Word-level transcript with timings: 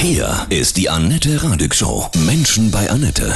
Hier 0.00 0.46
ist 0.48 0.76
die 0.76 0.88
Annette 0.88 1.42
Radig 1.42 1.74
Show. 1.74 2.06
Menschen 2.24 2.70
bei 2.70 2.88
Annette. 2.88 3.32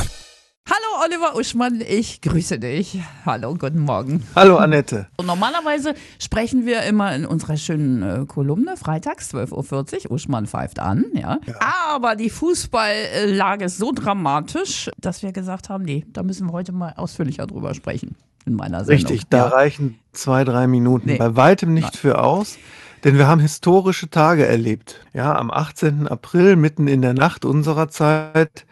Hallo 0.69 1.04
Oliver 1.04 1.35
Uschmann, 1.36 1.81
ich 1.86 2.20
grüße 2.20 2.60
dich. 2.60 3.00
Hallo, 3.27 3.56
guten 3.56 3.81
Morgen. 3.81 4.22
Hallo 4.37 4.58
Annette. 4.58 5.09
Und 5.17 5.27
normalerweise 5.27 5.95
sprechen 6.21 6.64
wir 6.64 6.83
immer 6.85 7.17
in 7.17 7.27
unserer 7.27 7.56
schönen 7.56 8.03
äh, 8.03 8.27
Kolumne 8.27 8.77
freitags 8.77 9.35
12.40 9.35 10.04
Uhr. 10.04 10.12
Uschmann 10.12 10.46
pfeift 10.46 10.79
an, 10.79 11.06
ja. 11.14 11.40
Aber 11.61 12.14
die 12.14 12.30
Fußballlage 12.30 13.65
ist 13.65 13.79
so 13.79 13.90
dramatisch, 13.90 14.88
dass 14.99 15.24
wir 15.24 15.33
gesagt 15.33 15.69
haben, 15.69 15.83
nee, 15.85 16.07
da 16.13 16.23
müssen 16.23 16.47
wir 16.47 16.53
heute 16.53 16.71
mal 16.71 16.95
ausführlicher 16.97 17.49
drüber 17.49 17.75
sprechen 17.75 18.15
in 18.47 18.55
meiner 18.55 18.85
Sendung. 18.85 19.09
Richtig, 19.09 19.29
da 19.29 19.39
ja. 19.39 19.49
reichen 19.49 19.99
zwei, 20.13 20.45
drei 20.45 20.69
Minuten 20.69 21.09
Nee. 21.09 21.17
bei 21.19 21.35
weitem 21.35 21.75
nicht 21.75 21.85
Nein. 21.85 21.93
für 22.01 22.23
aus. 22.23 22.57
Denn 23.05 23.19
wir 23.19 23.27
haben 23.27 23.41
historische 23.41 24.11
Tage 24.11 24.46
erlebt. 24.46 25.05
Ja, 25.12 25.37
am 25.37 25.50
18. 25.50 26.07
April, 26.07 26.57
mitten 26.57 26.87
in 26.87 27.03
der 27.03 27.14
Nacht 27.14 27.45
unserer 27.45 27.89
Zeit, 27.89 28.67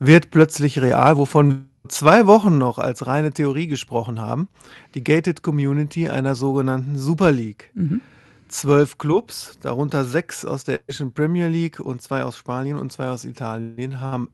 wird 0.00 0.30
plötzlich 0.30 0.80
real, 0.80 1.16
wovon 1.16 1.50
wir 1.50 1.70
zwei 1.88 2.26
Wochen 2.26 2.58
noch 2.58 2.78
als 2.78 3.06
reine 3.06 3.32
Theorie 3.32 3.66
gesprochen 3.66 4.20
haben, 4.20 4.48
die 4.94 5.04
Gated 5.04 5.42
Community 5.42 6.08
einer 6.08 6.34
sogenannten 6.34 6.98
Super 6.98 7.32
League. 7.32 7.70
Mhm. 7.74 8.00
Zwölf 8.48 8.98
Clubs, 8.98 9.58
darunter 9.60 10.04
sechs 10.04 10.44
aus 10.44 10.64
der 10.64 10.80
englischen 10.80 11.12
Premier 11.12 11.48
League 11.48 11.78
und 11.78 12.02
zwei 12.02 12.24
aus 12.24 12.36
Spanien 12.36 12.78
und 12.78 12.92
zwei 12.92 13.08
aus 13.08 13.24
Italien, 13.24 14.00
haben 14.00 14.28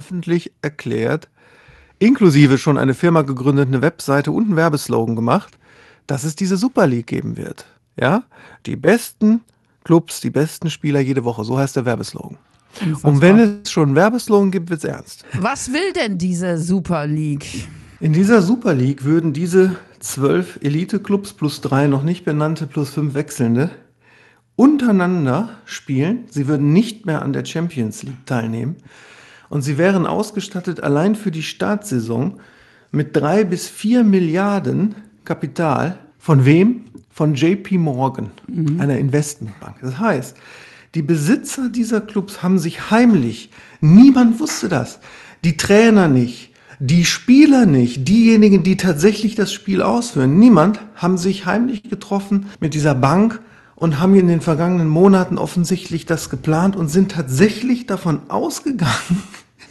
öffentlich 0.00 0.52
erklärt, 0.60 1.28
inklusive 1.98 2.58
schon 2.58 2.78
eine 2.78 2.94
Firma 2.94 3.22
gegründet, 3.22 3.68
eine 3.68 3.82
Webseite 3.82 4.32
und 4.32 4.46
einen 4.46 4.56
Werbeslogan 4.56 5.14
gemacht, 5.14 5.58
dass 6.06 6.24
es 6.24 6.34
diese 6.34 6.56
Super 6.56 6.86
League 6.86 7.06
geben 7.06 7.36
wird. 7.36 7.66
Ja, 7.96 8.24
die 8.66 8.76
besten 8.76 9.42
Clubs, 9.84 10.20
die 10.20 10.30
besten 10.30 10.70
Spieler 10.70 11.00
jede 11.00 11.24
Woche, 11.24 11.44
so 11.44 11.58
heißt 11.58 11.76
der 11.76 11.84
Werbeslogan. 11.84 12.38
Und 13.02 13.20
wenn 13.20 13.38
es 13.38 13.70
schon 13.70 13.90
einen 13.90 13.96
Werbeslogan 13.96 14.50
gibt, 14.50 14.70
wird 14.70 14.82
es 14.82 14.84
ernst. 14.84 15.24
Was 15.38 15.72
will 15.72 15.92
denn 15.92 16.18
diese 16.18 16.58
Super 16.58 17.06
League? 17.06 17.68
In 18.00 18.12
dieser 18.12 18.42
Super 18.42 18.74
League 18.74 19.04
würden 19.04 19.32
diese 19.32 19.76
zwölf 20.00 20.58
Elite-Clubs 20.60 21.34
plus 21.34 21.60
drei 21.60 21.86
noch 21.86 22.02
nicht 22.02 22.24
benannte 22.24 22.66
plus 22.66 22.90
fünf 22.90 23.14
wechselnde 23.14 23.70
untereinander 24.56 25.50
spielen. 25.64 26.24
Sie 26.30 26.46
würden 26.46 26.72
nicht 26.72 27.06
mehr 27.06 27.22
an 27.22 27.32
der 27.32 27.44
Champions 27.44 28.02
League 28.02 28.26
teilnehmen. 28.26 28.76
Und 29.48 29.62
sie 29.62 29.78
wären 29.78 30.06
ausgestattet 30.06 30.82
allein 30.82 31.14
für 31.14 31.30
die 31.30 31.42
Startsaison 31.42 32.40
mit 32.90 33.16
drei 33.16 33.44
bis 33.44 33.68
vier 33.68 34.04
Milliarden 34.04 34.94
Kapital. 35.24 35.98
Von 36.24 36.46
wem? 36.46 36.86
Von 37.10 37.34
JP 37.34 37.76
Morgan, 37.76 38.30
einer 38.78 38.96
Investmentbank. 38.96 39.76
Das 39.82 39.98
heißt, 39.98 40.34
die 40.94 41.02
Besitzer 41.02 41.68
dieser 41.68 42.00
Clubs 42.00 42.42
haben 42.42 42.58
sich 42.58 42.90
heimlich, 42.90 43.50
niemand 43.82 44.40
wusste 44.40 44.70
das, 44.70 45.00
die 45.44 45.58
Trainer 45.58 46.08
nicht, 46.08 46.50
die 46.78 47.04
Spieler 47.04 47.66
nicht, 47.66 48.08
diejenigen, 48.08 48.62
die 48.62 48.78
tatsächlich 48.78 49.34
das 49.34 49.52
Spiel 49.52 49.82
ausführen, 49.82 50.38
niemand 50.38 50.80
haben 50.94 51.18
sich 51.18 51.44
heimlich 51.44 51.82
getroffen 51.82 52.46
mit 52.58 52.72
dieser 52.72 52.94
Bank 52.94 53.42
und 53.76 54.00
haben 54.00 54.14
in 54.14 54.26
den 54.26 54.40
vergangenen 54.40 54.88
Monaten 54.88 55.36
offensichtlich 55.36 56.06
das 56.06 56.30
geplant 56.30 56.74
und 56.74 56.88
sind 56.88 57.12
tatsächlich 57.12 57.84
davon 57.84 58.30
ausgegangen, 58.30 59.22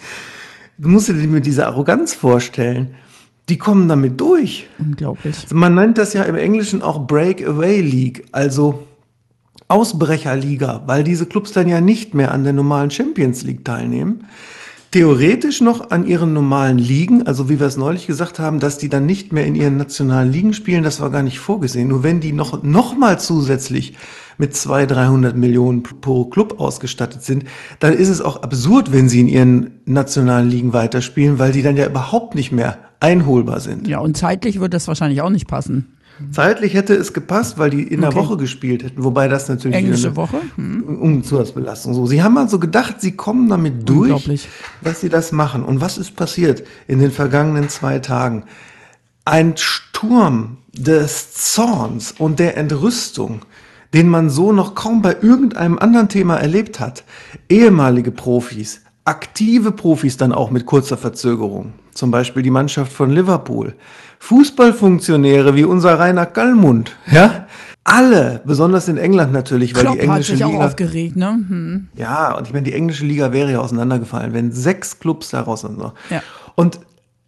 du 0.78 0.88
musst 0.88 1.08
dir 1.08 1.16
mir 1.16 1.42
diese 1.42 1.66
Arroganz 1.66 2.14
vorstellen, 2.14 2.94
die 3.50 3.58
kommen 3.58 3.88
damit 3.88 4.20
durch. 4.22 4.68
Unglaublich. 4.80 5.36
Man 5.52 5.76
nennt 5.76 5.98
das 5.98 6.14
ja 6.14 6.24
im 6.24 6.36
Englischen 6.36 6.82
auch 6.82 7.06
Breakaway 7.06 7.82
League, 7.82 8.26
also 8.32 8.88
Ausbrecherliga, 9.68 10.84
weil 10.86 11.04
diese 11.04 11.26
Clubs 11.26 11.52
dann 11.52 11.68
ja 11.68 11.82
nicht 11.82 12.14
mehr 12.14 12.32
an 12.32 12.44
der 12.44 12.54
normalen 12.54 12.92
Champions 12.92 13.44
League 13.44 13.66
teilnehmen. 13.66 14.26
Theoretisch 14.92 15.60
noch 15.60 15.90
an 15.90 16.06
ihren 16.06 16.34
normalen 16.34 16.78
Ligen, 16.78 17.26
also 17.26 17.50
wie 17.50 17.60
wir 17.60 17.66
es 17.66 17.78
neulich 17.78 18.06
gesagt 18.06 18.38
haben, 18.38 18.60
dass 18.60 18.78
die 18.78 18.90
dann 18.90 19.08
nicht 19.08 19.34
mehr 19.34 19.48
in 19.48 19.56
ihren 19.56 19.76
nationalen 19.76 20.32
Ligen 20.32 20.54
spielen, 20.54 20.84
das 20.84 21.02
war 21.02 21.10
gar 21.10 21.24
nicht 21.24 21.40
vorgesehen. 21.40 21.88
Nur 21.88 22.04
wenn 22.04 22.20
die 22.20 22.32
noch, 22.32 22.62
noch 22.62 22.96
mal 22.96 23.20
zusätzlich 23.20 23.96
mit 24.38 24.56
200, 24.56 24.92
300 24.92 25.36
Millionen 25.36 25.82
pro 25.82 26.26
Club 26.26 26.60
ausgestattet 26.60 27.24
sind, 27.24 27.46
dann 27.80 27.94
ist 27.94 28.10
es 28.10 28.22
auch 28.22 28.44
absurd, 28.44 28.92
wenn 28.92 29.10
sie 29.10 29.22
in 29.22 29.28
ihren 29.28 29.72
nationalen 29.86 30.50
Ligen 30.50 30.74
weiterspielen, 30.74 31.40
weil 31.40 31.54
die 31.54 31.64
dann 31.64 31.76
ja 31.76 31.88
überhaupt 31.88 32.36
nicht 32.36 32.52
mehr 32.52 32.78
einholbar 33.04 33.60
sind. 33.60 33.88
Ja, 33.88 34.00
und 34.00 34.16
zeitlich 34.16 34.60
wird 34.60 34.74
das 34.74 34.88
wahrscheinlich 34.88 35.22
auch 35.22 35.30
nicht 35.30 35.48
passen. 35.48 35.98
Zeitlich 36.32 36.74
hätte 36.74 36.94
es 36.94 37.12
gepasst, 37.12 37.58
weil 37.58 37.72
die 37.72 37.84
in 37.84 38.02
der 38.02 38.12
Okay. 38.12 38.20
Woche 38.20 38.38
gespielt 38.38 38.84
hätten, 38.84 39.04
wobei 39.04 39.28
das 39.28 39.50
natürlich 39.50 39.76
Englische 39.76 40.08
eine 40.08 40.16
Woche? 40.16 40.38
Hm. 40.56 41.00
Umzugsbelastung. 41.02 41.94
So, 41.96 42.06
sie 42.06 42.24
haben 42.24 42.38
also 42.38 42.60
gedacht, 42.60 43.02
sie 43.02 43.14
kommen 43.14 43.50
damit 43.50 43.90
durch, 43.90 44.48
dass 44.82 45.02
sie 45.02 45.10
das 45.10 45.32
machen. 45.32 45.64
Und 45.64 45.82
was 45.82 45.98
ist 45.98 46.16
passiert 46.16 46.64
in 46.88 47.00
den 47.00 47.12
vergangenen 47.12 47.68
zwei 47.68 48.00
Tagen? 48.00 48.44
Ein 49.26 49.58
Sturm 49.58 50.58
des 50.72 51.34
Zorns 51.34 52.14
und 52.18 52.40
der 52.40 52.58
Entrüstung, 52.58 53.42
den 53.94 54.08
man 54.08 54.30
so 54.30 54.54
noch 54.54 54.76
kaum 54.76 55.02
bei 55.02 55.18
irgendeinem 55.22 55.78
anderen 55.80 56.10
Thema 56.10 56.38
erlebt 56.38 56.80
hat. 56.80 57.04
Ehemalige 57.50 58.12
Profis, 58.12 58.82
aktive 59.06 59.72
Profis 59.72 60.18
dann 60.18 60.32
auch 60.32 60.52
mit 60.52 60.66
kurzer 60.66 60.98
Verzögerung. 60.98 61.74
Zum 61.94 62.12
Beispiel 62.12 62.42
die 62.44 62.50
Mannschaft 62.50 62.92
von 62.92 63.12
Liverpool. 63.12 63.76
Fußballfunktionäre 64.20 65.56
wie 65.56 65.66
unser 65.66 66.00
Rainer 66.00 66.26
Gallmund, 66.26 66.96
ja. 67.12 67.48
Alle, 67.86 68.40
besonders 68.46 68.88
in 68.88 68.96
England 68.96 69.34
natürlich, 69.34 69.76
weil 69.76 69.82
Klopp 69.82 69.96
die 69.96 70.00
hat 70.00 70.08
englische 70.08 70.32
sich 70.38 70.46
auch 70.46 70.52
Liga. 70.52 70.66
aufgeregt, 70.66 71.18
ne? 71.18 71.32
Hm. 71.34 71.88
Ja, 71.96 72.34
und 72.38 72.48
ich 72.48 72.54
meine, 72.54 72.64
die 72.64 72.72
englische 72.72 73.06
Liga 73.06 73.34
wäre 73.34 73.52
ja 73.52 73.60
auseinandergefallen, 73.60 74.34
wenn 74.34 74.54
sechs 74.54 75.00
Clubs 75.00 75.32
daraus 75.32 75.62
sind. 75.62 75.78
So. 75.78 75.92
Ja. 76.10 76.24
Und 76.56 76.80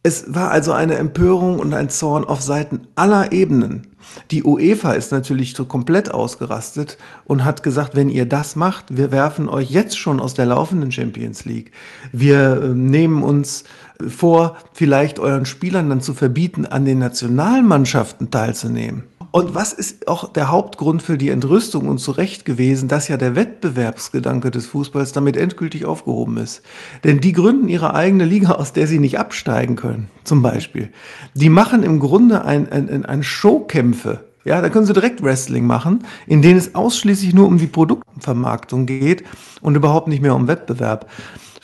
es 0.05 0.35
war 0.35 0.51
also 0.51 0.71
eine 0.71 0.97
Empörung 0.97 1.57
und 1.57 1.73
ein 1.73 1.89
Zorn 1.89 2.25
auf 2.25 2.39
Seiten 2.39 2.81
aller 2.93 3.31
Ebenen. 3.31 3.87
Die 4.29 4.43
UEFA 4.43 4.91
ist 4.91 5.11
natürlich 5.11 5.55
komplett 5.67 6.13
ausgerastet 6.13 6.99
und 7.23 7.43
hat 7.43 7.63
gesagt, 7.63 7.95
wenn 7.95 8.09
ihr 8.09 8.27
das 8.27 8.55
macht, 8.55 8.95
wir 8.95 9.11
werfen 9.11 9.49
euch 9.49 9.71
jetzt 9.71 9.97
schon 9.97 10.19
aus 10.19 10.35
der 10.35 10.45
laufenden 10.45 10.91
Champions 10.91 11.45
League. 11.45 11.71
Wir 12.11 12.61
äh, 12.61 12.67
nehmen 12.67 13.23
uns 13.23 13.63
vor, 14.07 14.57
vielleicht 14.73 15.17
euren 15.17 15.47
Spielern 15.47 15.89
dann 15.89 16.01
zu 16.01 16.13
verbieten, 16.13 16.67
an 16.67 16.85
den 16.85 16.99
Nationalmannschaften 16.99 18.29
teilzunehmen. 18.29 19.05
Und 19.35 19.53
was 19.53 19.73
ist 19.73 20.07
auch 20.07 20.31
der 20.31 20.49
Hauptgrund 20.49 21.01
für 21.01 21.17
die 21.17 21.27
Entrüstung 21.27 21.89
und 21.89 21.97
zu 21.97 22.11
Recht 22.11 22.45
gewesen, 22.45 22.87
dass 22.87 23.09
ja 23.09 23.17
der 23.17 23.35
Wettbewerbsgedanke 23.35 24.49
des 24.49 24.65
Fußballs 24.67 25.11
damit 25.11 25.35
endgültig 25.35 25.83
aufgehoben 25.83 26.37
ist. 26.37 26.61
Denn 27.03 27.19
die 27.19 27.33
gründen 27.33 27.67
ihre 27.67 27.93
eigene 27.93 28.23
Liga, 28.23 28.53
aus 28.53 28.71
der 28.71 28.87
sie 28.87 28.97
nicht 28.97 29.19
absteigen 29.19 29.75
können, 29.75 30.07
zum 30.23 30.41
Beispiel. 30.41 30.89
Die 31.33 31.49
machen 31.49 31.83
im 31.83 31.99
Grunde 31.99 32.45
ein, 32.45 32.71
ein, 32.71 33.03
ein, 33.03 33.23
Showkämpfe. 33.23 34.23
Ja, 34.45 34.61
da 34.61 34.69
können 34.69 34.85
sie 34.85 34.93
direkt 34.93 35.21
Wrestling 35.21 35.67
machen, 35.67 36.05
in 36.27 36.41
denen 36.41 36.57
es 36.57 36.73
ausschließlich 36.73 37.33
nur 37.33 37.47
um 37.47 37.57
die 37.57 37.67
Produktvermarktung 37.67 38.85
geht 38.85 39.25
und 39.59 39.75
überhaupt 39.75 40.07
nicht 40.07 40.21
mehr 40.21 40.33
um 40.33 40.47
Wettbewerb. 40.47 41.11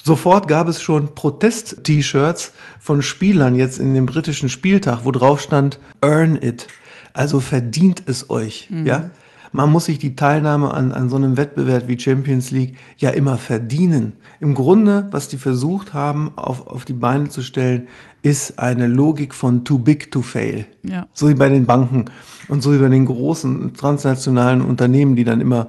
Sofort 0.04 0.50
gab 0.50 0.68
es 0.68 0.82
schon 0.82 1.16
Protest-T-Shirts 1.16 2.52
von 2.82 3.02
Spielern 3.02 3.56
jetzt 3.56 3.80
in 3.80 3.94
dem 3.94 4.08
britischen 4.08 4.50
Spieltag, 4.50 5.06
wo 5.06 5.12
drauf 5.12 5.40
stand, 5.40 5.80
earn 6.02 6.36
it. 6.36 6.68
Also 7.14 7.40
verdient 7.40 8.04
es 8.06 8.30
euch, 8.30 8.70
ja. 8.86 9.12
Man 9.54 9.70
muss 9.70 9.86
sich 9.86 10.00
die 10.00 10.16
Teilnahme 10.16 10.74
an, 10.74 10.94
an 10.94 11.10
so 11.10 11.18
einem 11.18 11.36
Wettbewerb 11.36 11.88
wie 11.88 12.00
Champions 12.00 12.52
League 12.52 12.78
ja 12.98 13.10
immer 13.10 13.38
verdienen. 13.38 14.14
Im 14.40 14.56
Grunde, 14.56 15.08
was 15.12 15.28
die 15.28 15.38
versucht 15.38 15.94
haben, 15.94 16.32
auf, 16.38 16.68
auf 16.68 16.86
die 16.86 16.94
Beine 16.94 17.28
zu 17.28 17.42
stellen, 17.42 17.88
ist 18.22 18.60
eine 18.60 18.88
Logik 18.88 19.34
von 19.34 19.66
too 19.66 19.78
big 19.78 20.10
to 20.10 20.22
fail. 20.22 20.66
Ja. 20.84 21.08
So 21.12 21.28
wie 21.28 21.34
bei 21.34 21.50
den 21.50 21.66
Banken 21.66 22.06
und 22.48 22.64
so 22.64 22.74
wie 22.74 22.78
bei 22.78 22.88
den 22.88 23.06
großen 23.06 23.74
transnationalen 23.74 24.62
Unternehmen, 24.62 25.18
die 25.18 25.26
dann 25.26 25.42
immer, 25.42 25.68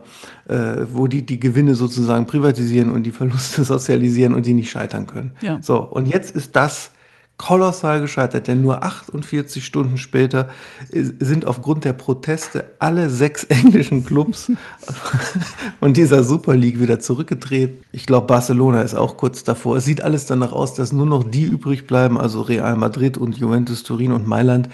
äh, 0.48 0.86
wo 0.92 1.09
die 1.09 1.26
die 1.26 1.41
Gewinne 1.41 1.74
sozusagen 1.74 2.26
privatisieren 2.26 2.92
und 2.92 3.03
die 3.03 3.10
Verluste 3.10 3.64
sozialisieren 3.64 4.34
und 4.34 4.47
die 4.47 4.54
nicht 4.54 4.71
scheitern 4.71 5.09
können. 5.09 5.33
Ja. 5.41 5.59
So, 5.60 5.80
und 5.80 6.06
jetzt 6.06 6.36
ist 6.36 6.54
das 6.54 6.92
kolossal 7.39 8.01
gescheitert, 8.01 8.47
denn 8.47 8.63
nur 8.63 8.84
48 8.84 9.65
Stunden 9.65 9.97
später 9.99 10.49
sind 10.91 11.45
aufgrund 11.45 11.84
der 11.84 11.93
Proteste 11.93 12.71
alle 12.79 13.11
sechs 13.11 13.45
englischen 13.49 14.05
Clubs 14.05 14.53
und 15.81 15.97
dieser 15.97 16.23
Super 16.23 16.55
League 16.55 16.81
wieder 16.81 17.01
zurückgedreht. 17.01 17.83
Ich 17.91 18.07
glaube, 18.07 18.29
Barcelona 18.29 18.83
ist 18.83 18.95
auch 18.95 19.17
kurz 19.17 19.43
davor. 19.43 19.77
Es 19.77 19.84
sieht 19.84 20.03
alles 20.03 20.27
danach 20.27 20.53
aus, 20.53 20.75
dass 20.75 20.93
nur 20.93 21.07
noch 21.07 21.25
die 21.25 21.45
übrig 21.45 21.87
bleiben, 21.87 22.19
also 22.19 22.43
Real 22.43 22.77
Madrid 22.77 23.19
und 23.19 23.37
Juventus 23.37 23.83
Turin 23.83 24.13
und 24.13 24.27
Mailand, 24.27 24.69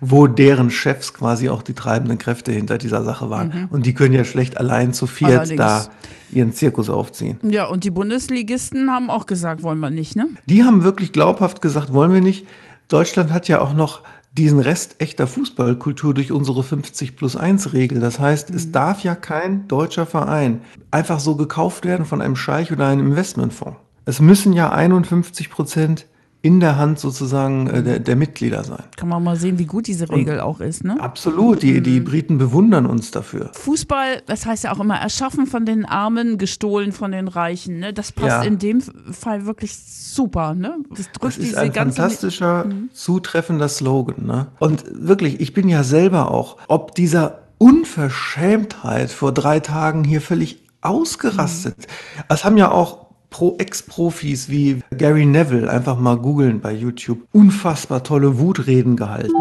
wo 0.00 0.26
deren 0.26 0.70
Chefs 0.70 1.12
quasi 1.12 1.48
auch 1.48 1.62
die 1.62 1.74
treibenden 1.74 2.18
Kräfte 2.18 2.52
hinter 2.52 2.78
dieser 2.78 3.04
Sache 3.04 3.28
waren. 3.28 3.68
Und 3.70 3.86
die 3.86 3.94
können 3.94 4.14
ja 4.14 4.24
schlecht 4.24 4.56
allein 4.56 4.92
zu 4.92 5.06
viert 5.06 5.32
Allerdings. 5.32 5.58
da 5.58 5.88
ihren 6.34 6.52
Zirkus 6.52 6.90
aufziehen. 6.90 7.38
Ja, 7.42 7.66
und 7.66 7.84
die 7.84 7.90
Bundesligisten 7.90 8.90
haben 8.90 9.10
auch 9.10 9.26
gesagt, 9.26 9.62
wollen 9.62 9.78
wir 9.80 9.90
nicht, 9.90 10.16
ne? 10.16 10.28
Die 10.46 10.64
haben 10.64 10.84
wirklich 10.84 11.12
glaubhaft 11.12 11.62
gesagt, 11.62 11.92
wollen 11.92 12.12
wir 12.12 12.13
nicht. 12.20 12.46
Deutschland 12.88 13.32
hat 13.32 13.48
ja 13.48 13.60
auch 13.60 13.72
noch 13.72 14.02
diesen 14.36 14.58
Rest 14.58 14.96
echter 14.98 15.26
Fußballkultur 15.26 16.12
durch 16.12 16.32
unsere 16.32 16.62
50 16.62 17.16
plus 17.16 17.36
1 17.36 17.72
Regel. 17.72 18.00
Das 18.00 18.18
heißt, 18.18 18.50
es 18.50 18.72
darf 18.72 19.04
ja 19.04 19.14
kein 19.14 19.68
deutscher 19.68 20.06
Verein 20.06 20.62
einfach 20.90 21.20
so 21.20 21.36
gekauft 21.36 21.84
werden 21.84 22.04
von 22.04 22.20
einem 22.20 22.36
Scheich 22.36 22.72
oder 22.72 22.88
einem 22.88 23.06
Investmentfonds. 23.06 23.78
Es 24.06 24.20
müssen 24.20 24.52
ja 24.52 24.70
51 24.70 25.50
Prozent 25.50 26.06
in 26.44 26.60
der 26.60 26.76
Hand 26.76 26.98
sozusagen 26.98 27.68
äh, 27.68 27.82
der, 27.82 27.98
der 28.00 28.16
Mitglieder 28.16 28.62
sein. 28.64 28.82
Kann 28.98 29.08
man 29.08 29.24
mal 29.24 29.34
sehen, 29.36 29.58
wie 29.58 29.64
gut 29.64 29.86
diese 29.86 30.10
Regel 30.10 30.40
auch 30.40 30.60
ist, 30.60 30.84
ne? 30.84 31.00
Absolut, 31.00 31.62
die, 31.62 31.80
die 31.80 32.00
Briten 32.00 32.36
bewundern 32.36 32.84
uns 32.84 33.10
dafür. 33.10 33.50
Fußball, 33.54 34.20
das 34.26 34.44
heißt 34.44 34.64
ja 34.64 34.72
auch 34.72 34.78
immer, 34.80 34.96
erschaffen 34.98 35.46
von 35.46 35.64
den 35.64 35.86
Armen, 35.86 36.36
gestohlen 36.36 36.92
von 36.92 37.12
den 37.12 37.28
Reichen. 37.28 37.78
Ne? 37.78 37.94
Das 37.94 38.12
passt 38.12 38.28
Ja. 38.28 38.42
in 38.42 38.58
dem 38.58 38.82
Fall 38.82 39.46
wirklich 39.46 39.74
super. 39.74 40.52
Ne? 40.54 40.76
Das 40.90 41.06
drückt 41.12 41.24
Das 41.24 41.38
ist 41.38 41.42
diese 41.48 41.60
ein 41.60 41.72
ganze. 41.72 41.96
fantastischer, 42.02 42.66
zutreffender 42.92 43.68
Slogan. 43.70 44.26
Ne? 44.26 44.48
Und 44.58 44.84
wirklich, 44.90 45.40
ich 45.40 45.54
bin 45.54 45.70
ja 45.70 45.82
selber 45.82 46.30
auch, 46.30 46.58
ob 46.68 46.94
dieser 46.94 47.38
Unverschämtheit 47.56 49.10
vor 49.10 49.32
drei 49.32 49.60
Tagen 49.60 50.04
hier 50.04 50.20
völlig 50.20 50.62
ausgerastet. 50.82 51.86
Es 52.28 52.44
haben 52.44 52.58
ja 52.58 52.70
auch 52.70 53.03
Pro 53.34 53.56
Ex-Profis 53.58 54.48
wie 54.48 54.78
Gary 54.96 55.26
Neville, 55.26 55.68
einfach 55.68 55.98
mal 55.98 56.16
googeln 56.16 56.60
bei 56.60 56.72
YouTube, 56.72 57.26
unfassbar 57.32 58.04
tolle 58.04 58.38
Wutreden 58.38 58.94
gehalten 58.94 59.34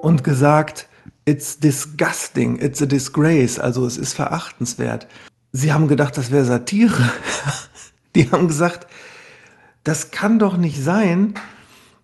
und 0.00 0.22
gesagt, 0.22 0.88
it's 1.24 1.58
disgusting, 1.58 2.60
it's 2.60 2.80
a 2.80 2.86
disgrace, 2.86 3.58
also 3.58 3.84
es 3.84 3.96
ist 3.96 4.12
verachtenswert. 4.12 5.08
Sie 5.50 5.72
haben 5.72 5.88
gedacht, 5.88 6.16
das 6.16 6.30
wäre 6.30 6.44
Satire. 6.44 7.10
Die 8.14 8.30
haben 8.30 8.46
gesagt, 8.46 8.86
das 9.82 10.12
kann 10.12 10.38
doch 10.38 10.56
nicht 10.56 10.80
sein, 10.80 11.34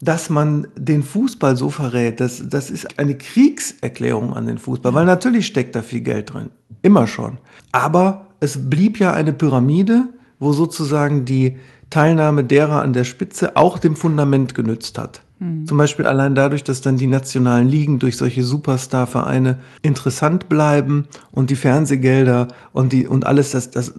dass 0.00 0.29
man 0.29 0.67
den 0.75 1.05
Fußball 1.05 1.56
so 1.56 1.70
verrät. 1.70 2.19
Das, 2.19 2.43
das 2.49 2.69
ist 2.69 2.99
eine 2.99 3.17
Kriegserklärung 3.17 4.35
an 4.35 4.49
den 4.49 4.59
Fußball, 4.59 4.93
weil 4.93 5.06
natürlich 5.06 5.47
steckt 5.47 5.76
da 5.76 5.82
viel 5.82 6.00
Geld 6.00 6.35
drin. 6.35 6.50
Immer 6.82 7.06
schon. 7.06 7.38
Aber 7.70 8.26
es 8.41 8.69
blieb 8.69 8.99
ja 8.99 9.12
eine 9.12 9.32
Pyramide, 9.32 10.09
wo 10.38 10.53
sozusagen 10.53 11.25
die 11.25 11.56
Teilnahme 11.91 12.44
derer 12.44 12.83
an 12.83 12.93
der 12.93 13.05
Spitze 13.05 13.56
auch 13.56 13.79
dem 13.79 13.97
Fundament 13.97 14.55
genützt 14.55 14.99
hat. 14.99 15.23
Zum 15.67 15.77
Beispiel 15.77 16.06
allein 16.06 16.35
dadurch, 16.35 16.65
dass 16.65 16.81
dann 16.81 16.97
die 16.97 17.06
nationalen 17.06 17.69
Ligen 17.69 17.99
durch 17.99 18.17
solche 18.17 18.43
Superstar-Vereine 18.43 19.59
interessant 19.83 20.49
bleiben 20.49 21.09
und 21.31 21.50
die 21.50 21.56
Fernsehgelder 21.56 22.49
und 22.73 22.94
die 22.94 23.06
und 23.06 23.27
alles, 23.27 23.50
das, 23.50 23.71
das 23.71 23.91
äh, 23.91 23.93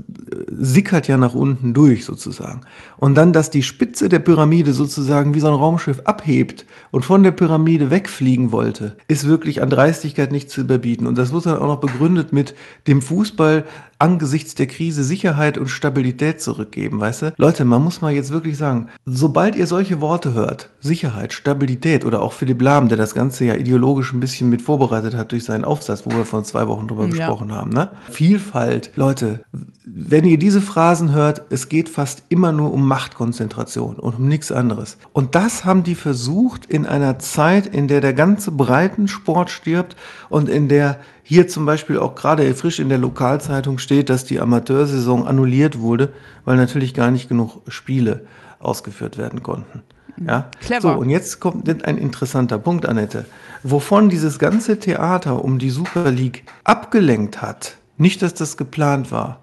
sickert 0.50 1.08
ja 1.08 1.16
nach 1.16 1.36
unten 1.36 1.76
durch 1.76 2.06
sozusagen. 2.06 2.62
Und 2.98 3.14
dann, 3.14 3.34
dass 3.34 3.52
die 3.52 3.62
Spitze 3.62 4.10
der 4.10 4.18
Pyramide 4.18 4.74
sozusagen 4.74 5.36
wie 5.36 5.40
so 5.40 5.48
ein 5.48 5.54
Raumschiff 5.54 6.02
abhebt 6.06 6.66
und 6.90 7.06
von 7.06 7.22
der 7.22 7.32
Pyramide 7.32 7.92
wegfliegen 7.92 8.52
wollte, 8.52 8.98
ist 9.08 9.28
wirklich 9.28 9.62
an 9.62 9.70
Dreistigkeit 9.70 10.32
nicht 10.32 10.50
zu 10.50 10.62
überbieten. 10.62 11.06
Und 11.06 11.20
das 11.20 11.32
wird 11.34 11.46
dann 11.46 11.60
auch 11.60 11.68
noch 11.68 11.82
begründet 11.82 12.34
mit 12.34 12.56
dem 12.88 13.00
Fußball 13.00 13.64
angesichts 14.00 14.56
der 14.56 14.68
Krise 14.68 15.04
Sicherheit 15.04 15.58
und 15.58 15.68
Stabilität 15.68 16.42
zurückgeben, 16.42 17.00
weißt 17.00 17.22
du? 17.22 17.34
Leute, 17.38 17.66
man 17.66 17.84
muss 17.84 18.02
mal 18.02 18.12
jetzt 18.14 18.32
wirklich 18.32 18.58
sagen, 18.58 18.88
sobald 19.06 19.56
ihr 19.56 19.68
solche 19.68 20.02
Worte 20.02 20.34
hört, 20.34 20.70
Sicherheit, 20.80 21.34
Stabilität 21.34 22.06
oder 22.06 22.22
auch 22.22 22.34
Philipp 22.34 22.62
Lahm, 22.62 22.88
der 22.90 22.98
das 22.98 23.14
Ganze 23.16 23.46
ja 23.46 23.56
ideologisch 23.56 24.14
ein 24.14 24.20
bisschen 24.20 24.50
mit 24.50 24.62
vorbereitet 24.62 25.16
hat 25.16 25.32
durch 25.32 25.44
seinen 25.44 25.66
Aufsatz, 25.66 26.04
wo 26.06 26.12
wir 26.16 26.26
vor 26.26 26.44
zwei 26.44 26.68
Wochen 26.68 26.88
drüber 26.88 27.04
Ja. 27.06 27.10
gesprochen 27.10 27.52
haben, 27.52 27.72
ne? 27.72 27.90
Vielfalt, 28.10 28.92
Leute, 28.96 29.42
wenn 29.86 30.26
ihr 30.26 30.38
diese 30.38 30.62
Phrasen 30.62 31.14
hört, 31.14 31.44
es 31.50 31.70
geht 31.70 31.90
fast 31.90 32.24
immer 32.30 32.52
nur 32.52 32.74
um 32.74 32.88
Machtkonzentration 32.88 33.96
und 33.96 34.16
um 34.16 34.28
nichts 34.28 34.52
anderes. 34.52 34.98
Und 35.14 35.34
das 35.36 35.66
haben 35.66 35.84
die 35.84 35.96
versucht 35.96 36.66
in 36.66 36.86
einer 36.86 37.20
Zeit, 37.20 37.66
in 37.68 37.88
der 37.88 38.02
der 38.02 38.14
ganze 38.14 38.52
Breitensport 38.52 39.50
stirbt 39.50 39.96
und 40.30 40.50
in 40.50 40.68
der 40.68 41.00
hier 41.30 41.50
zum 41.50 41.66
Beispiel 41.66 42.00
auch 42.00 42.16
gerade 42.16 42.56
frisch 42.56 42.80
in 42.80 42.88
der 42.88 43.00
Lokalzeitung 43.00 43.80
steht, 43.80 44.10
dass 44.10 44.24
die 44.24 44.40
Amateursaison 44.40 45.28
annulliert 45.28 45.78
wurde, 45.78 46.14
weil 46.46 46.56
natürlich 46.56 46.94
gar 46.94 47.12
nicht 47.12 47.28
genug 47.28 47.64
Spiele 47.68 48.26
ausgeführt 48.60 49.18
werden 49.18 49.44
konnten. 49.44 49.84
Ja? 50.26 50.50
Clever. 50.62 50.94
So, 50.94 50.98
und 50.98 51.10
jetzt 51.10 51.42
kommt 51.42 51.68
ein 51.84 51.98
interessanter 51.98 52.58
Punkt, 52.58 52.86
Annette. 52.86 53.26
Wovon 53.62 54.08
dieses 54.08 54.40
ganze 54.40 54.80
Theater 54.80 55.44
um 55.44 55.60
die 55.60 55.70
Super 55.70 56.12
League 56.12 56.46
abgelenkt 56.64 57.42
hat, 57.42 57.76
nicht, 57.98 58.22
dass 58.22 58.34
das 58.34 58.56
geplant 58.56 59.12
war, 59.12 59.42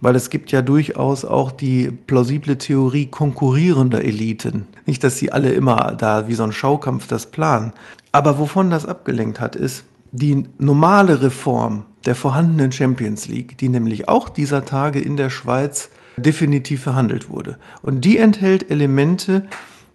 weil 0.00 0.14
es 0.14 0.30
gibt 0.30 0.52
ja 0.52 0.62
durchaus 0.62 1.24
auch 1.24 1.50
die 1.50 1.90
plausible 1.90 2.56
Theorie 2.56 3.06
konkurrierender 3.06 4.04
Eliten. 4.04 4.68
Nicht, 4.84 5.02
dass 5.02 5.18
sie 5.18 5.32
alle 5.32 5.50
immer 5.50 5.96
da 5.98 6.28
wie 6.28 6.34
so 6.34 6.44
ein 6.44 6.52
Schaukampf 6.52 7.08
das 7.08 7.26
planen. 7.26 7.72
Aber 8.12 8.38
wovon 8.38 8.70
das 8.70 8.86
abgelenkt 8.86 9.40
hat, 9.40 9.56
ist 9.56 9.82
die 10.12 10.44
normale 10.58 11.22
Reform 11.22 11.84
der 12.04 12.14
vorhandenen 12.14 12.72
Champions 12.72 13.28
League, 13.28 13.58
die 13.58 13.68
nämlich 13.68 14.08
auch 14.08 14.28
dieser 14.28 14.64
Tage 14.64 15.00
in 15.00 15.16
der 15.16 15.30
Schweiz 15.30 15.90
definitiv 16.16 16.82
verhandelt 16.82 17.28
wurde. 17.28 17.58
Und 17.82 18.04
die 18.04 18.18
enthält 18.18 18.70
Elemente, 18.70 19.46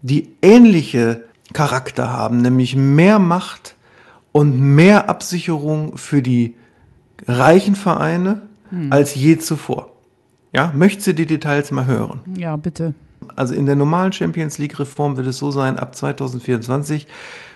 die 0.01 0.29
ähnliche 0.41 1.23
Charakter 1.53 2.11
haben, 2.11 2.41
nämlich 2.41 2.75
mehr 2.75 3.19
Macht 3.19 3.75
und 4.31 4.59
mehr 4.59 5.09
Absicherung 5.09 5.97
für 5.97 6.21
die 6.21 6.55
reichen 7.27 7.75
Vereine 7.75 8.43
als 8.89 9.15
je 9.15 9.37
zuvor. 9.37 9.91
Ja, 10.53 10.71
möchtest 10.75 11.07
du 11.07 11.13
die 11.13 11.25
Details 11.25 11.71
mal 11.71 11.85
hören? 11.85 12.21
Ja, 12.37 12.55
bitte. 12.55 12.93
Also 13.35 13.53
in 13.53 13.65
der 13.65 13.75
normalen 13.75 14.11
Champions 14.11 14.57
League 14.57 14.79
Reform 14.79 15.17
wird 15.17 15.27
es 15.27 15.37
so 15.37 15.51
sein, 15.51 15.77
ab 15.77 15.95
2024 15.95 17.07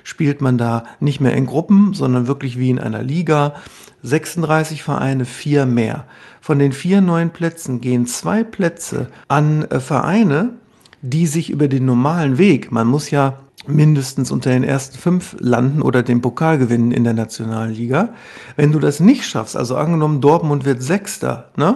spielt 0.04 0.42
man 0.42 0.58
da 0.58 0.84
nicht 1.00 1.20
mehr 1.20 1.34
in 1.34 1.46
Gruppen, 1.46 1.94
sondern 1.94 2.28
wirklich 2.28 2.60
wie 2.60 2.70
in 2.70 2.80
einer 2.80 3.04
Liga. 3.04 3.56
36 4.04 4.84
Vereine, 4.84 5.26
vier 5.26 5.66
mehr. 5.66 6.06
Von 6.40 6.60
den 6.60 6.74
vier 6.74 7.02
neuen 7.02 7.32
Plätzen 7.32 7.82
gehen 7.82 8.06
zwei 8.06 8.44
Plätze 8.44 9.08
an 9.28 9.64
äh, 9.64 9.80
Vereine, 9.80 10.54
die 11.02 11.26
sich 11.28 11.50
über 11.50 11.68
den 11.68 11.86
normalen 11.86 12.38
Weg, 12.38 12.72
man 12.72 12.88
muss 12.88 13.12
ja 13.12 13.40
mindestens 13.68 14.32
unter 14.32 14.50
den 14.50 14.64
ersten 14.64 14.98
fünf 14.98 15.36
landen 15.40 15.82
oder 15.82 16.04
den 16.04 16.22
Pokal 16.22 16.58
gewinnen 16.58 16.92
in 16.92 17.04
der 17.04 17.14
nationalen 17.14 17.74
Liga. 17.74 18.10
Wenn 18.56 18.72
du 18.72 18.80
das 18.80 19.00
nicht 19.00 19.26
schaffst, 19.26 19.56
also 19.56 19.76
angenommen 19.76 20.22
Dortmund 20.22 20.66
wird 20.66 20.82
Sechster, 20.84 21.50
ne? 21.58 21.76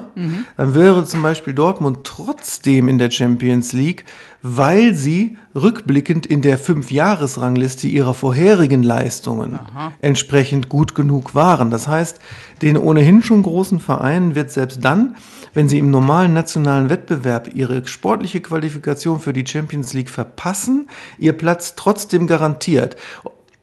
dann 0.57 0.75
wäre 0.75 1.05
zum 1.05 1.21
Beispiel 1.21 1.53
Dortmund 1.53 1.99
trotzdem 2.03 2.87
in 2.87 2.97
der 2.97 3.11
Champions 3.11 3.73
League, 3.73 4.05
weil 4.41 4.93
sie 4.93 5.37
rückblickend 5.53 6.25
in 6.25 6.41
der 6.41 6.57
Fünfjahresrangliste 6.57 7.87
ihrer 7.87 8.13
vorherigen 8.13 8.83
Leistungen 8.83 9.59
entsprechend 10.01 10.69
gut 10.69 10.95
genug 10.95 11.35
waren. 11.35 11.71
Das 11.71 11.87
heißt, 11.87 12.19
den 12.61 12.77
ohnehin 12.77 13.21
schon 13.23 13.43
großen 13.43 13.79
Vereinen 13.79 14.35
wird 14.35 14.51
selbst 14.51 14.83
dann, 14.83 15.15
wenn 15.53 15.69
sie 15.69 15.79
im 15.79 15.91
normalen 15.91 16.33
nationalen 16.33 16.89
Wettbewerb 16.89 17.53
ihre 17.53 17.85
sportliche 17.87 18.41
Qualifikation 18.41 19.19
für 19.19 19.33
die 19.33 19.45
Champions 19.45 19.93
League 19.93 20.09
verpassen, 20.09 20.89
ihr 21.17 21.33
Platz 21.33 21.75
trotzdem 21.75 22.27
garantiert. 22.27 22.95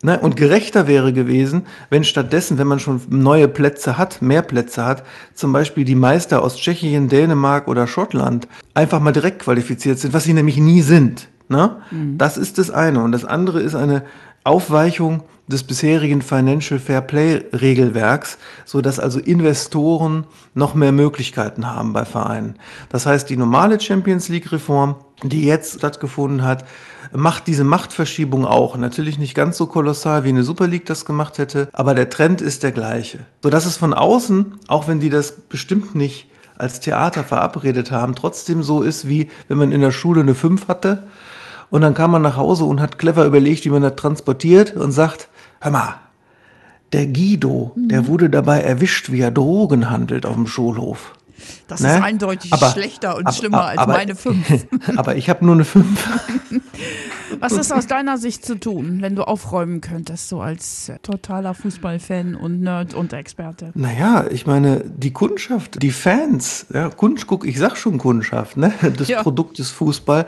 Ne? 0.03 0.19
Und 0.21 0.37
gerechter 0.37 0.87
wäre 0.87 1.13
gewesen, 1.13 1.67
wenn 1.91 2.05
stattdessen, 2.05 2.59
wenn 2.59 2.67
man 2.67 2.81
schon 2.81 3.01
neue 3.09 3.49
Plätze 3.49 3.97
hat, 3.97 4.21
mehr 4.21 4.43
Plätze 4.43 4.85
hat, 4.85 5.05
zum 5.35 5.53
Beispiel 5.53 5.85
die 5.85 5.95
Meister 5.95 6.43
aus 6.43 6.57
Tschechien, 6.57 7.09
Dänemark 7.09 7.67
oder 7.67 7.87
Schottland 7.87 8.47
einfach 8.75 9.01
mal 9.01 9.13
direkt 9.13 9.41
qualifiziert 9.41 9.99
sind, 9.99 10.13
was 10.13 10.25
sie 10.25 10.35
nämlich 10.35 10.59
nie 10.59 10.83
sind. 10.83 11.29
Ne? 11.49 11.77
Das 12.19 12.37
ist 12.37 12.59
das 12.59 12.71
eine. 12.71 13.03
Und 13.03 13.13
das 13.13 13.25
andere 13.25 13.61
ist 13.61 13.75
eine 13.75 14.05
Aufweichung 14.47 15.23
des 15.49 15.63
bisherigen 15.63 16.23
Financial 16.23 16.81
Fair 16.81 17.01
Play 17.01 17.45
Regelwerks, 17.53 18.39
so 18.65 18.81
dass 18.81 18.99
also 18.99 19.21
Investoren 19.21 20.27
noch 20.55 20.75
mehr 20.75 20.93
Möglichkeiten 20.93 21.67
haben 21.67 21.93
bei 21.93 22.05
Vereinen. 22.05 22.57
Das 22.89 23.07
heißt, 23.07 23.31
die 23.31 23.37
normale 23.37 23.81
Champions 23.81 24.29
League 24.29 24.51
Reform, 24.51 24.97
die 25.23 25.45
jetzt 25.45 25.79
stattgefunden 25.79 26.43
hat, 26.43 26.65
macht 27.13 27.47
diese 27.47 27.63
Machtverschiebung 27.63 28.45
auch. 28.45 28.77
Natürlich 28.77 29.19
nicht 29.19 29.35
ganz 29.35 29.57
so 29.57 29.67
kolossal, 29.67 30.25
wie 30.25 30.31
eine 30.31 30.43
Super 30.43 30.67
League 30.67 30.87
das 30.87 31.05
gemacht 31.05 31.39
hätte, 31.39 31.69
aber 31.73 31.95
der 31.95 32.11
Trend 32.11 32.41
ist 32.41 32.65
der 32.65 32.73
gleiche. 32.73 33.21
So 33.43 33.51
dass 33.51 33.67
es 33.67 33.77
von 33.77 33.95
außen, 33.95 34.59
auch 34.67 34.89
wenn 34.89 34.99
die 34.99 35.11
das 35.11 35.33
bestimmt 35.33 35.95
nicht 35.95 36.29
als 36.59 36.81
Theater 36.81 37.23
verabredet 37.23 37.93
haben, 37.93 38.15
trotzdem 38.15 38.63
so 38.63 38.83
ist, 38.83 39.07
wie 39.09 39.31
wenn 39.47 39.59
man 39.59 39.73
in 39.73 39.81
der 39.81 39.93
Schule 39.93 40.23
eine 40.23 40.35
5 40.35 40.69
hatte 40.69 41.05
und 41.71 41.81
dann 41.83 41.95
kam 41.95 42.11
man 42.13 42.23
nach 42.23 42.37
Hause 42.37 42.65
und 42.65 42.81
hat 42.81 42.99
clever 42.99 43.25
überlegt, 43.25 43.65
wie 43.65 43.71
man 43.71 43.83
das 43.83 43.97
transportiert 43.97 44.75
und 44.77 44.93
sagt, 44.93 45.29
hör 45.61 45.71
mal, 45.71 45.95
der 46.93 47.07
Guido, 47.07 47.73
der 47.77 48.07
wurde 48.07 48.31
dabei 48.31 48.61
erwischt, 48.61 49.11
wie 49.11 49.21
er 49.21 49.31
Drogen 49.33 49.91
handelt 49.91 50.25
auf 50.25 50.35
dem 50.35 50.47
Schulhof. 50.47 51.13
Das 51.69 51.81
Ne? 51.81 51.97
ist 51.97 52.03
eindeutig 52.03 52.53
Aber- 52.53 52.71
schlechter 52.71 53.17
und 53.17 53.27
aber- 53.27 53.37
schlimmer 53.37 53.65
als 53.67 53.79
aber- 53.79 53.93
meine 53.95 54.15
fünf. 54.17 54.47
Aber 54.97 55.17
ich 55.17 55.29
habe 55.29 55.45
nur 55.45 55.55
eine 55.55 55.65
5. 55.65 56.09
Was 57.41 57.53
ist 57.53 57.73
aus 57.73 57.87
deiner 57.87 58.19
Sicht 58.19 58.45
zu 58.47 58.59
tun, 58.59 58.99
wenn 59.03 59.17
du 59.17 59.25
aufräumen 59.27 59.81
könntest, 59.81 60.29
so 60.29 60.41
als 60.41 60.93
totaler 61.03 61.55
Fußballfan 61.55 62.35
und 62.37 62.61
Nerd 62.63 62.95
und 62.95 63.13
Experte? 63.13 63.73
Naja, 63.75 64.25
ich 64.31 64.47
meine, 64.47 64.83
die 64.87 65.13
Kundschaft, 65.13 65.83
die 65.83 65.91
Fans, 65.91 66.67
ja, 66.73 66.89
Kunst, 66.89 67.27
guck, 67.27 67.45
ich 67.47 67.59
sag 67.59 67.77
schon 67.77 67.99
Kundschaft, 67.99 68.57
ne, 68.57 68.73
des 68.99 69.09
Ja. 69.09 69.23
Produktes 69.23 69.71
Fußball, 69.71 70.27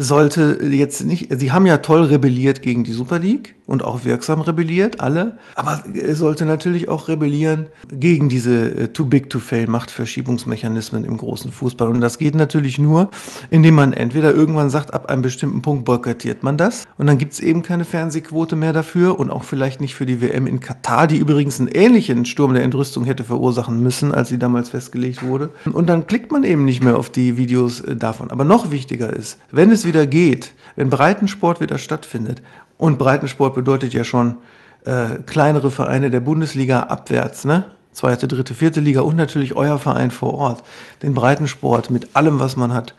sollte 0.00 0.58
jetzt 0.70 1.04
nicht, 1.04 1.28
sie 1.30 1.52
haben 1.52 1.66
ja 1.66 1.78
toll 1.78 2.04
rebelliert 2.04 2.62
gegen 2.62 2.84
die 2.84 2.92
Super 2.92 3.18
League 3.18 3.54
und 3.70 3.84
auch 3.84 4.04
wirksam 4.04 4.40
rebelliert, 4.40 5.00
alle, 5.00 5.38
aber 5.54 5.84
er 5.94 6.16
sollte 6.16 6.44
natürlich 6.44 6.88
auch 6.88 7.06
rebellieren 7.06 7.66
gegen 7.92 8.28
diese 8.28 8.70
äh, 8.72 8.88
too 8.88 9.04
big 9.04 9.30
to 9.30 9.38
fail 9.38 9.68
Machtverschiebungsmechanismen 9.68 11.04
im 11.04 11.16
großen 11.16 11.52
Fußball. 11.52 11.88
Und 11.88 12.00
das 12.00 12.18
geht 12.18 12.34
natürlich 12.34 12.80
nur, 12.80 13.10
indem 13.48 13.76
man 13.76 13.92
entweder 13.92 14.34
irgendwann 14.34 14.70
sagt, 14.70 14.92
ab 14.92 15.08
einem 15.08 15.22
bestimmten 15.22 15.62
Punkt 15.62 15.84
boykottiert 15.84 16.42
man 16.42 16.56
das 16.56 16.88
und 16.98 17.06
dann 17.06 17.16
gibt 17.16 17.34
es 17.34 17.40
eben 17.40 17.62
keine 17.62 17.84
Fernsehquote 17.84 18.56
mehr 18.56 18.72
dafür 18.72 19.20
und 19.20 19.30
auch 19.30 19.44
vielleicht 19.44 19.80
nicht 19.80 19.94
für 19.94 20.04
die 20.04 20.20
WM 20.20 20.48
in 20.48 20.58
Katar, 20.58 21.06
die 21.06 21.18
übrigens 21.18 21.60
einen 21.60 21.68
ähnlichen 21.68 22.24
Sturm 22.24 22.54
der 22.54 22.64
Entrüstung 22.64 23.04
hätte 23.04 23.22
verursachen 23.22 23.80
müssen, 23.80 24.12
als 24.12 24.30
sie 24.30 24.38
damals 24.38 24.70
festgelegt 24.70 25.22
wurde. 25.22 25.50
Und 25.72 25.88
dann 25.88 26.08
klickt 26.08 26.32
man 26.32 26.42
eben 26.42 26.64
nicht 26.64 26.82
mehr 26.82 26.98
auf 26.98 27.08
die 27.08 27.36
Videos 27.36 27.80
äh, 27.82 27.94
davon. 27.94 28.32
Aber 28.32 28.44
noch 28.44 28.72
wichtiger 28.72 29.12
ist, 29.12 29.38
wenn 29.52 29.70
es 29.70 29.86
wieder 29.86 30.08
geht, 30.08 30.54
wenn 30.74 30.90
Breitensport 30.90 31.60
wieder 31.60 31.78
stattfindet, 31.78 32.42
und 32.80 32.98
Breitensport 32.98 33.54
bedeutet 33.54 33.92
ja 33.92 34.04
schon 34.04 34.38
äh, 34.84 35.18
kleinere 35.26 35.70
Vereine 35.70 36.10
der 36.10 36.20
Bundesliga 36.20 36.84
abwärts, 36.84 37.44
ne? 37.44 37.64
Zweite, 37.92 38.28
dritte, 38.28 38.54
vierte 38.54 38.80
Liga 38.80 39.00
und 39.00 39.16
natürlich 39.16 39.56
euer 39.56 39.78
Verein 39.78 40.10
vor 40.10 40.34
Ort, 40.34 40.62
den 41.02 41.12
Breitensport 41.12 41.90
mit 41.90 42.14
allem, 42.14 42.38
was 42.38 42.56
man 42.56 42.72
hat, 42.72 42.94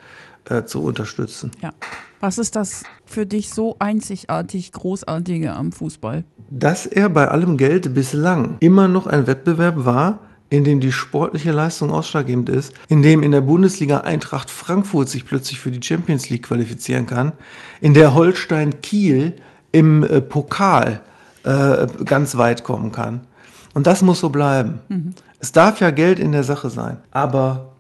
äh, 0.50 0.66
zu 0.66 0.84
unterstützen. 0.84 1.52
Ja. 1.62 1.72
Was 2.20 2.38
ist 2.38 2.56
das 2.56 2.84
für 3.06 3.26
dich 3.26 3.50
so 3.50 3.78
einzigartig 3.80 4.72
Großartige 4.74 5.54
am 5.54 5.72
Fußball? 5.72 6.24
Dass 6.52 6.86
er 6.86 7.10
bei 7.10 7.30
allem 7.30 7.58
Geld 7.58 7.96
bislang 7.96 8.58
immer 8.60 8.88
noch 8.88 9.08
ein 9.08 9.26
Wettbewerb 9.26 9.86
war, 9.86 10.20
in 10.52 10.66
dem 10.66 10.82
die 10.82 10.92
sportliche 10.92 11.52
Leistung 11.52 11.90
ausschlaggebend 11.90 12.50
ist, 12.50 12.74
in 12.90 13.02
dem 13.02 13.24
in 13.24 13.32
der 13.32 13.42
Bundesliga 13.42 14.02
Eintracht 14.02 14.52
Frankfurt 14.52 15.10
sich 15.10 15.26
plötzlich 15.26 15.60
für 15.60 15.72
die 15.72 15.82
Champions 15.82 16.30
League 16.30 16.44
qualifizieren 16.44 17.08
kann, 17.08 17.32
in 17.80 17.94
der 17.94 18.14
Holstein 18.14 18.82
Kiel 18.82 19.34
im 19.72 20.04
äh, 20.04 20.22
Pokal 20.22 21.02
äh, 21.44 21.88
ganz 22.06 22.38
weit 22.38 22.64
kommen 22.64 22.92
kann. 22.92 23.22
Und 23.74 23.88
das 23.88 24.02
muss 24.02 24.20
so 24.20 24.30
bleiben. 24.30 24.80
Mhm. 24.90 25.14
Es 25.40 25.52
darf 25.52 25.80
ja 25.80 25.92
Geld 25.92 26.20
in 26.20 26.32
der 26.32 26.44
Sache 26.44 26.70
sein, 26.70 26.98
aber 27.12 27.72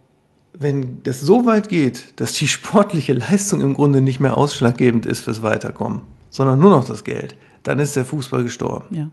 wenn 0.53 1.03
das 1.03 1.21
so 1.21 1.45
weit 1.45 1.69
geht, 1.69 2.19
dass 2.19 2.33
die 2.33 2.47
sportliche 2.47 3.13
Leistung 3.13 3.61
im 3.61 3.73
Grunde 3.73 4.01
nicht 4.01 4.19
mehr 4.19 4.37
ausschlaggebend 4.37 5.05
ist 5.05 5.21
fürs 5.21 5.41
Weiterkommen, 5.41 6.01
sondern 6.29 6.59
nur 6.59 6.71
noch 6.71 6.85
das 6.85 7.03
Geld, 7.03 7.35
dann 7.63 7.79
ist 7.79 7.95
der 7.95 8.05
Fußball 8.05 8.43
gestorben. 8.43 8.95
Ja. 8.95 9.07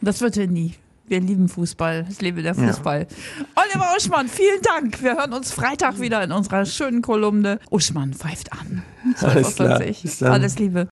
Das 0.00 0.20
wird 0.20 0.36
er 0.36 0.46
nie. 0.46 0.74
Wir 1.06 1.20
lieben 1.20 1.48
Fußball. 1.48 2.06
Es 2.08 2.20
lebe 2.22 2.42
der 2.42 2.54
Fußball. 2.54 3.00
Ja. 3.00 3.46
Oliver 3.62 3.94
Uschmann, 3.96 4.28
vielen 4.28 4.62
Dank. 4.62 5.02
Wir 5.02 5.16
hören 5.16 5.32
uns 5.32 5.52
Freitag 5.52 6.00
wieder 6.00 6.22
in 6.22 6.32
unserer 6.32 6.64
schönen 6.64 7.02
Kolumne. 7.02 7.58
Uschmann 7.70 8.14
pfeift 8.14 8.52
an. 8.52 8.82
Alles, 9.20 9.56
klar. 9.56 9.82
Alles 10.22 10.58
Liebe. 10.58 10.88